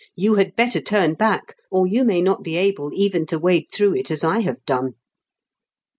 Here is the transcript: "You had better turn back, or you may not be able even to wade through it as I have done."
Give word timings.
"You 0.25 0.33
had 0.33 0.55
better 0.55 0.81
turn 0.81 1.13
back, 1.13 1.55
or 1.69 1.85
you 1.85 2.03
may 2.03 2.23
not 2.23 2.41
be 2.41 2.55
able 2.57 2.89
even 2.91 3.27
to 3.27 3.37
wade 3.37 3.67
through 3.71 3.93
it 3.97 4.09
as 4.09 4.23
I 4.23 4.39
have 4.39 4.65
done." 4.65 4.95